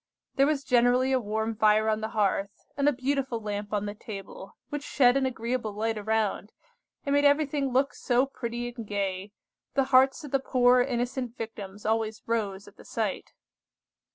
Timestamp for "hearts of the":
9.93-10.39